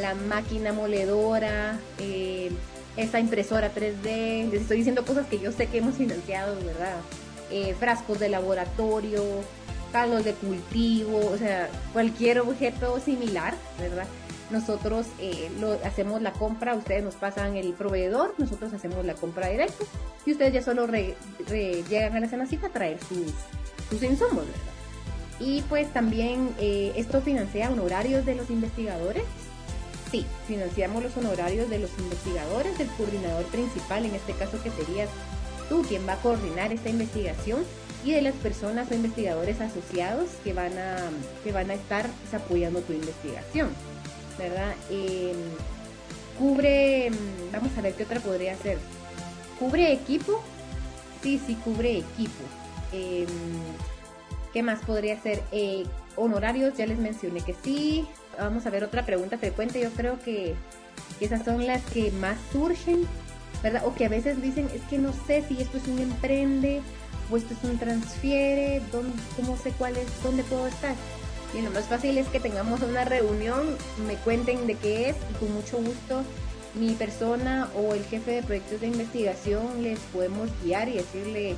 [0.00, 2.50] la máquina moledora, eh,
[2.96, 6.96] esa impresora 3D, les estoy diciendo cosas que yo sé que hemos financiado, ¿verdad?
[7.78, 9.22] frascos de laboratorio,
[9.96, 14.06] calos de cultivo, o sea, cualquier objeto similar, ¿verdad?
[14.50, 15.50] Nosotros eh,
[15.86, 19.84] hacemos la compra, ustedes nos pasan el proveedor, nosotros hacemos la compra directa
[20.26, 20.86] y ustedes ya solo
[21.48, 23.32] llegan a la cenacita a traer sus,
[23.88, 24.74] sus insumos, ¿verdad?
[25.40, 29.24] Y pues también eh, esto financia honorarios de los investigadores.
[30.10, 35.08] Sí, financiamos los honorarios de los investigadores, del coordinador principal, en este caso que serías
[35.70, 37.64] tú quien va a coordinar esta investigación
[38.04, 40.96] y de las personas o investigadores asociados que van a,
[41.42, 43.68] que van a estar pues, apoyando tu investigación,
[44.38, 44.74] ¿verdad?
[44.90, 45.36] Em,
[46.38, 47.10] cubre,
[47.52, 48.78] vamos a ver qué otra podría ser.
[49.58, 50.42] ¿Cubre equipo?
[51.22, 52.44] Sí, sí, cubre equipo.
[52.92, 53.26] Em,
[54.52, 55.42] ¿Qué más podría ser?
[55.52, 55.84] Eh,
[56.16, 58.06] honorarios, ya les mencioné que sí.
[58.38, 59.80] Vamos a ver otra pregunta frecuente.
[59.80, 60.54] Yo creo que
[61.20, 63.06] esas son las que más surgen,
[63.62, 63.82] ¿verdad?
[63.84, 66.82] O que a veces dicen, es que no sé si esto es un emprende
[67.30, 68.82] o esto es un transfiere,
[69.36, 70.94] ¿cómo sé cuál es, dónde puedo estar?
[71.54, 75.34] Y lo más fácil es que tengamos una reunión, me cuenten de qué es y
[75.38, 76.22] con mucho gusto
[76.74, 81.54] mi persona o el jefe de proyectos de investigación les podemos guiar y decirle,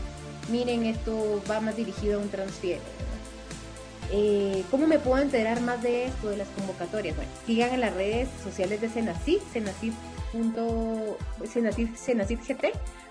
[0.51, 2.81] miren, esto va más dirigido a un transfiere.
[4.11, 7.17] Eh, ¿Cómo me puedo enterar más de esto, de las convocatorias?
[7.17, 9.93] Bueno, sigan en las redes sociales de Senacid, Senacid,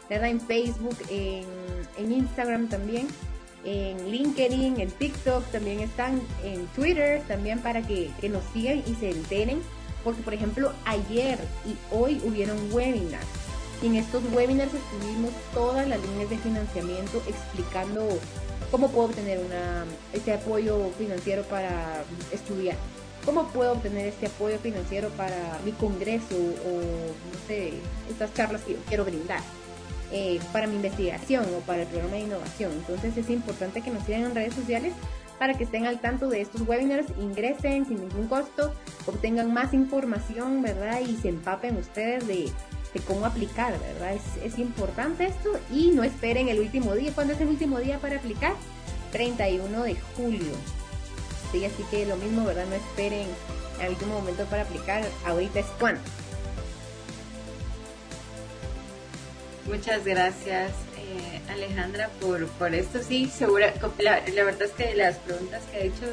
[0.07, 0.29] GT, ¿verdad?
[0.29, 3.07] En Facebook, en, Instagram también,
[3.63, 9.11] en LinkedIn, en TikTok también están, en Twitter también para que, nos sigan y se
[9.11, 9.61] enteren.
[10.03, 13.25] Porque, por ejemplo, ayer y hoy hubieron webinars.
[13.81, 18.07] Y en estos webinars estuvimos todas las líneas de financiamiento explicando
[18.71, 22.77] cómo puedo obtener una, este apoyo financiero para estudiar
[23.27, 27.73] ¿Cómo puedo obtener este apoyo financiero para mi congreso o, no sé,
[28.09, 29.41] estas charlas que yo quiero brindar?
[30.11, 32.71] Eh, para mi investigación o para el programa de innovación.
[32.71, 34.93] Entonces es importante que nos sigan en redes sociales
[35.37, 38.73] para que estén al tanto de estos webinars, ingresen sin ningún costo,
[39.05, 41.01] obtengan más información, ¿verdad?
[41.01, 42.51] Y se empapen ustedes de,
[43.05, 44.17] cómo aplicar, ¿verdad?
[44.43, 47.11] Es, importante esto y no esperen el último día.
[47.13, 48.53] ¿Cuándo es el último día para aplicar?
[49.11, 50.53] 31 de julio.
[51.51, 52.65] Sí, así que lo mismo, ¿verdad?
[52.67, 53.27] No esperen
[53.79, 55.03] al último momento para aplicar.
[55.25, 56.01] Ahorita es cuando.
[59.67, 62.99] Muchas gracias, eh, Alejandra, por, por esto.
[63.03, 66.05] Sí, segura, la, verdad es que las preguntas que ha hecho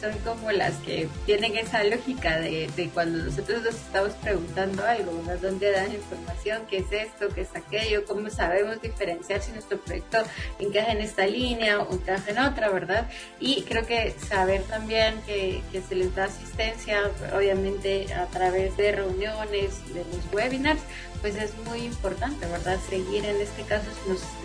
[0.00, 5.12] son como las que tienen esa lógica de, de cuando nosotros nos estamos preguntando algo,
[5.26, 5.36] ¿no?
[5.38, 6.62] ¿dónde dan información?
[6.68, 7.28] ¿Qué es esto?
[7.34, 8.04] ¿Qué es aquello?
[8.06, 10.18] ¿Cómo sabemos diferenciar si nuestro proyecto
[10.58, 13.10] encaja en esta línea o encaja en otra, verdad?
[13.40, 19.94] Y creo que saber también que se les da asistencia, obviamente a través de reuniones,
[19.94, 20.80] de los webinars,
[21.26, 22.78] pues es muy importante, ¿verdad?
[22.88, 23.86] Seguir en este caso,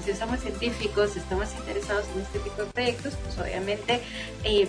[0.01, 4.01] si, si somos científicos, estamos interesados en este tipo de proyectos, pues obviamente
[4.43, 4.67] eh,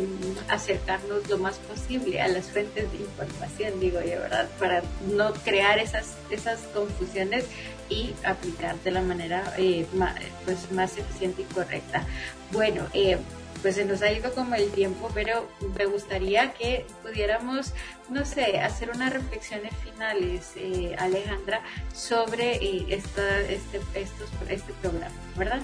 [0.50, 4.46] acercarnos lo más posible a las fuentes de información, digo yo, ¿verdad?
[4.58, 7.46] Para no crear esas, esas confusiones
[7.88, 12.04] y aplicar de la manera eh, más, pues, más eficiente y correcta.
[12.50, 13.16] Bueno, eh,
[13.62, 15.48] pues se nos ha ido como el tiempo, pero
[15.78, 17.72] me gustaría que pudiéramos,
[18.10, 21.62] no sé, hacer unas reflexiones finales, eh, Alejandra,
[21.94, 25.62] sobre eh, esta, este, estos, este programa, ¿verdad?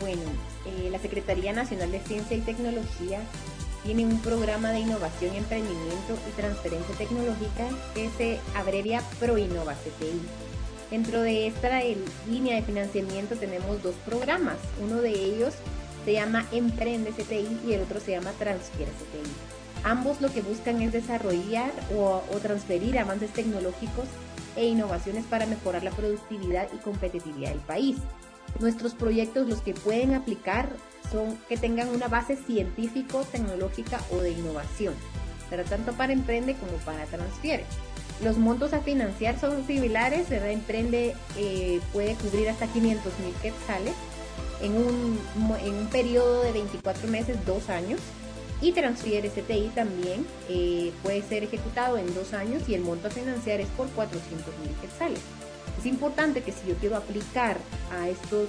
[0.00, 0.22] Bueno,
[0.66, 3.20] eh, la Secretaría Nacional de Ciencia y Tecnología
[3.84, 10.20] tiene un programa de innovación, emprendimiento y transferencia tecnológica que se abrevia ProInnova CTI.
[10.90, 11.82] Dentro de esta
[12.26, 14.56] línea de financiamiento tenemos dos programas.
[14.82, 15.54] Uno de ellos
[16.08, 19.30] se llama Emprende CTI y el otro se llama Transfiere CTI.
[19.84, 24.06] Ambos lo que buscan es desarrollar o, transferir avances tecnológicos
[24.56, 27.98] e innovaciones para mejorar la productividad y competitividad del país.
[28.58, 30.70] Nuestros proyectos, los que pueden aplicar,
[31.12, 34.94] son que tengan una base científico, tecnológica o de innovación,
[35.50, 37.66] pero tanto para Emprende como para Transfiere.
[38.24, 40.52] Los montos a financiar son similares, ¿verdad?
[40.52, 43.92] Emprende eh, puede cubrir hasta 500 mil quetzales
[44.60, 45.18] en un,
[45.60, 48.00] en un periodo de 24 meses, dos años.
[48.60, 53.10] Y Transfiere STI también eh, puede ser ejecutado en dos años y el monto a
[53.10, 55.20] financiar es por 400 mil quetzales.
[55.78, 57.56] Es importante que si yo quiero aplicar
[57.92, 58.48] a estos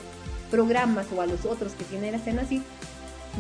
[0.50, 2.64] programas o a los otros que tiene la CENACIF,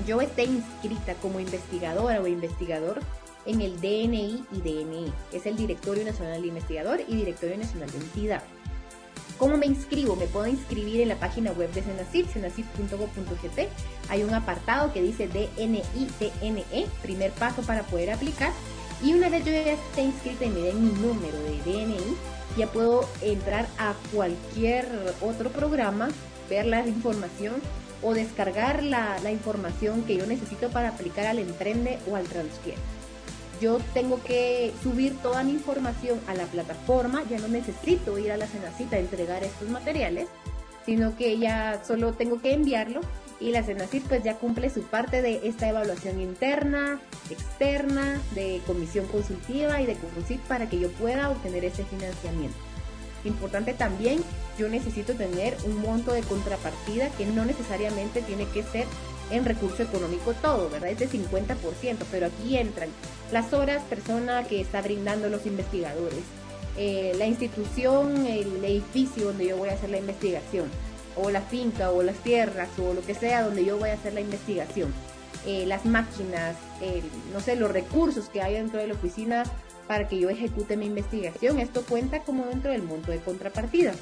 [0.06, 3.00] yo esté inscrita como investigadora o investigador
[3.46, 7.98] en el DNI y DNI, es el Directorio Nacional de Investigador y Directorio Nacional de
[7.98, 8.44] Entidad.
[9.40, 10.18] ¿Cómo me inscribo?
[10.18, 13.70] Me puedo inscribir en la página web de Senacif, senacif.go.gt.
[14.10, 15.82] Hay un apartado que dice DNI,
[16.20, 18.52] DNE, primer paso para poder aplicar.
[19.02, 22.18] Y una vez yo ya esté inscrita y me den mi número de DNI,
[22.58, 24.86] ya puedo entrar a cualquier
[25.22, 26.10] otro programa,
[26.50, 27.62] ver la información
[28.02, 32.76] o descargar la, información que yo necesito para aplicar al Emprende o al Transfier
[33.60, 38.38] yo tengo que subir toda mi información a la plataforma, ya no necesito ir a
[38.38, 40.28] la cenacita a entregar estos materiales,
[40.86, 43.02] sino que ya solo tengo que enviarlo
[43.40, 47.00] y la Cenacit pues ya cumple su parte de esta evaluación interna,
[47.30, 52.58] externa, de comisión consultiva y de CONCIT para que yo pueda obtener ese financiamiento.
[53.24, 54.24] Importante también,
[54.58, 58.86] yo necesito tener un monto de contrapartida que no necesariamente tiene que ser
[59.32, 60.90] en recurso económico todo, ¿verdad?
[60.90, 62.90] Es de 50%, pero aquí entran
[63.32, 66.20] las horas persona que está brindando los investigadores,
[66.78, 70.70] eh, la institución, el edificio donde yo voy a hacer la investigación,
[71.16, 74.14] o la finca, o las tierras, o lo que sea donde yo voy a hacer
[74.14, 74.94] la investigación,
[75.46, 76.56] eh, las máquinas,
[77.34, 79.44] no sé, los recursos que hay dentro de la oficina
[79.88, 83.94] para que yo ejecute mi investigación, esto cuenta como dentro del monto de contrapartida.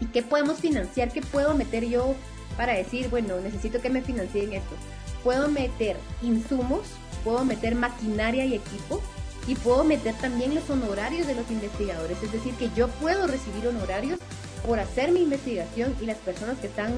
[0.00, 1.10] ¿Y qué podemos financiar?
[1.10, 2.14] ¿Qué puedo meter yo
[2.56, 4.74] para decir, bueno, necesito que me financien esto.
[5.22, 6.82] Puedo meter insumos,
[7.24, 9.02] puedo meter maquinaria y equipo
[9.46, 12.22] y puedo meter también los honorarios de los investigadores.
[12.22, 14.18] Es decir, que yo puedo recibir honorarios
[14.66, 16.92] por hacer mi investigación y las personas que están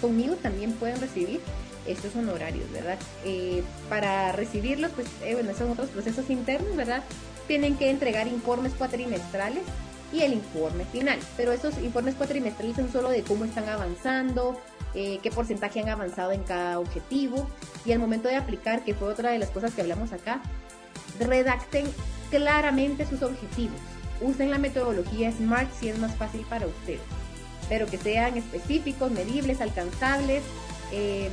[0.00, 1.40] conmigo también pueden recibir
[1.86, 2.98] estos honorarios, ¿verdad?
[3.24, 7.02] Eh, para recibirlos, pues, eh, bueno, son otros procesos internos, ¿verdad?
[7.46, 9.62] Tienen que entregar informes cuatrimestrales
[10.12, 11.18] y el informe final.
[11.36, 14.60] Pero esos informes cuatrimestrales son solo de cómo están avanzando,
[14.94, 17.48] eh, qué porcentaje han avanzado en cada objetivo
[17.84, 20.42] y al momento de aplicar, que fue otra de las cosas que hablamos acá,
[21.18, 21.86] redacten
[22.30, 23.78] claramente sus objetivos.
[24.20, 27.00] Usen la metodología SMART si es más fácil para ustedes,
[27.68, 30.42] pero que sean específicos, medibles, alcanzables.
[30.92, 31.30] Em,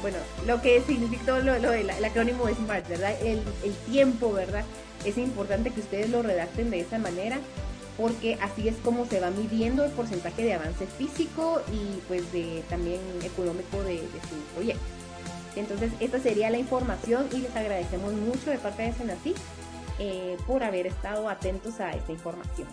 [0.00, 3.14] bueno, lo que significa lo, lo, el, acrónimo SMART, ¿verdad?
[3.22, 4.64] El, el tiempo, ¿verdad?
[5.04, 7.38] Es importante que ustedes lo redacten de esa manera
[7.96, 12.62] porque así es como se va midiendo el porcentaje de avance físico y pues de
[12.68, 14.82] también económico de, su proyecto.
[15.56, 19.34] Entonces, esta sería la información y les agradecemos mucho de parte de Senasi
[20.00, 22.66] eh, por haber estado atentos a esta información.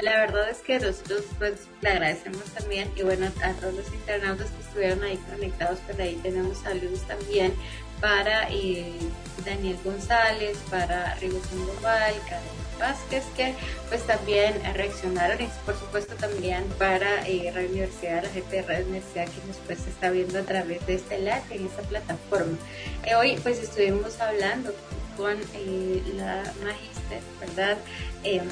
[0.00, 4.50] La verdad es que nosotros pues le agradecemos también y bueno a todos los internautas
[4.50, 7.54] que estuvieron ahí conectados, pues ahí tenemos saludos también
[8.00, 8.98] para eh,
[9.46, 13.54] Daniel González, para Rigo Sandoval, Carlos Vázquez, que
[13.88, 18.86] pues también reaccionaron y por supuesto también para eh, Radio Universidad, la gente de Radio
[18.86, 22.56] Universidad que nos pues está viendo a través de este live en esta plataforma.
[23.04, 24.74] Eh, hoy pues estuvimos hablando
[25.16, 27.78] con eh, la magíster, ¿verdad?
[28.24, 28.48] Em,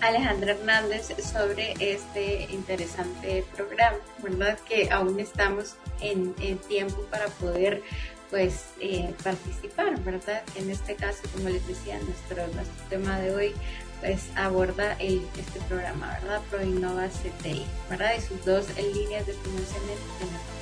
[0.00, 4.58] Alejandra Hernández sobre este interesante programa, ¿verdad?
[4.60, 6.34] Que aún estamos en,
[6.68, 7.82] tiempo para poder
[8.30, 10.42] pues eh, participar, ¿verdad?
[10.54, 13.54] En este caso, como les decía, nuestro, nuestro tema de hoy
[14.00, 16.40] pues aborda el, este programa, ¿verdad?
[16.50, 18.12] ProInnova CTI, ¿verdad?
[18.16, 20.02] Y sus dos líneas de financiamiento,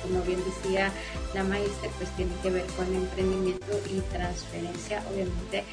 [0.03, 0.91] como bien decía
[1.33, 5.63] la maestra, pues tiene que ver con emprendimiento y transferencia, obviamente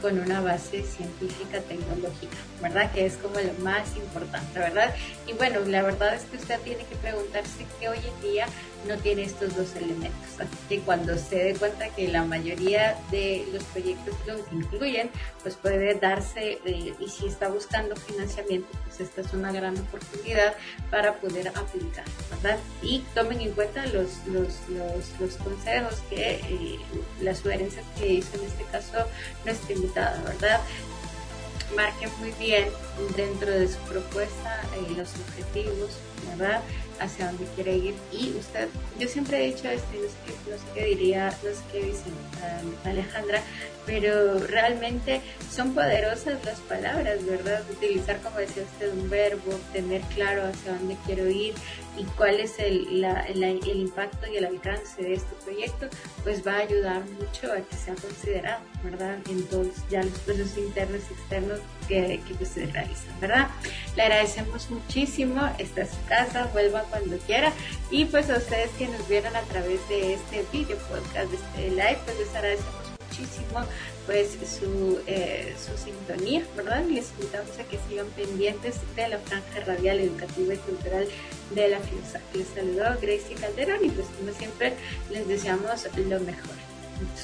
[0.00, 2.92] con una base científica tecnológica, ¿verdad?
[2.92, 4.94] Que es como lo más importante, ¿verdad?
[5.26, 8.46] Y bueno, la verdad es que usted tiene que preguntarse que hoy en día
[8.86, 10.40] no tiene estos dos elementos.
[10.40, 15.10] Así que cuando se dé cuenta que la mayoría de los proyectos los incluyen,
[15.42, 20.54] pues puede darse, eh, y si está buscando financiamiento, pues esta es una gran oportunidad
[20.90, 22.58] para poder aplicar, ¿verdad?
[22.82, 26.78] Y tomen en cuenta los, los, los, consejos que, eh,
[27.20, 29.06] las sugerencias que hizo en este caso
[29.44, 30.60] nuestra invitada, ¿verdad?
[31.74, 32.68] marquen muy bien
[33.16, 35.90] dentro de su propuesta eh, los objetivos,
[36.30, 36.62] ¿verdad?
[37.00, 37.94] Hacia dónde quiere ir.
[38.12, 41.50] Y usted, yo siempre he dicho esto, no sé qué, no sé qué diría, no
[41.50, 43.42] sé qué dice um, Alejandra,
[43.86, 47.62] pero realmente son poderosas las palabras, ¿verdad?
[47.70, 51.54] Utilizar, como decía usted, un verbo, tener claro hacia dónde quiero ir
[51.96, 55.88] y cuál es el, el impacto y el alcance de este proyecto,
[56.24, 59.18] pues va a ayudar mucho a que sea considerado, ¿verdad?
[59.30, 63.48] En todos ya los procesos internos y externos que, que se realizan, ¿verdad?
[63.94, 67.52] Le agradecemos muchísimo, esta es su casa, vuelva cuando quiera
[67.90, 71.70] y pues a ustedes que nos vieron a través de este video podcast, de este
[71.70, 73.64] live, pues les agradecemos muchísimo
[74.06, 76.84] pues su, eh, su sintonía, ¿verdad?
[76.84, 81.08] Les invitamos a que sigan pendientes de la franja radial educativa y cultural
[81.54, 82.20] de la FIUSA.
[82.34, 84.74] Les saludo Gracie Calderón y pues como siempre
[85.10, 86.54] les deseamos lo mejor.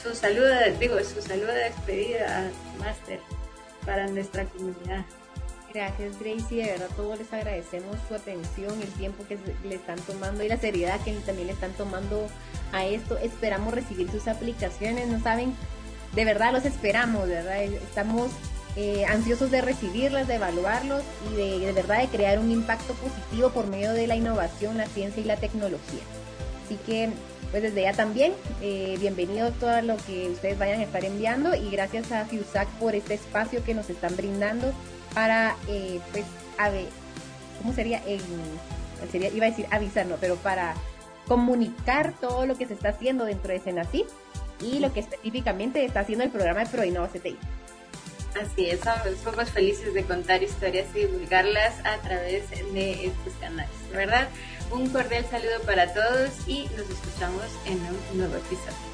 [0.03, 3.20] Su saludo, digo, su saludo de despedida Master
[3.87, 5.05] para nuestra comunidad.
[5.73, 10.45] Gracias Gracie, de verdad todos les agradecemos su atención, el tiempo que le están tomando
[10.45, 12.27] y la seriedad que también le están tomando
[12.73, 13.16] a esto.
[13.18, 15.55] Esperamos recibir sus aplicaciones, no saben
[16.14, 17.62] de verdad los esperamos, ¿verdad?
[17.62, 18.31] Estamos
[18.77, 23.66] eh, ansiosos de recibirlas, de evaluarlos y de, verdad de crear un impacto positivo por
[23.66, 26.03] medio de la innovación, la ciencia y la tecnología.
[26.64, 27.11] Así que,
[27.51, 31.70] pues desde ya también, eh, bienvenido todo lo que ustedes vayan a estar enviando y
[31.70, 34.73] gracias a FIUSAC por este espacio que nos están brindando
[35.15, 36.25] para, eh, pues,
[36.59, 36.87] a ver,
[37.59, 38.03] ¿cómo sería?
[39.11, 39.29] sería?
[39.29, 40.75] Iba a decir avisar, no, pero para
[41.27, 44.05] comunicar todo lo que se está haciendo dentro de Senacid
[44.61, 47.37] y lo que específicamente está haciendo el programa de ProInnova CTI.
[48.41, 48.81] Así es,
[49.23, 54.29] somos felices de contar historias y divulgarlas a través de estos canales, ¿verdad?
[54.71, 57.79] Un cordial saludo para todos y nos escuchamos en
[58.13, 58.91] un nuevo episodio.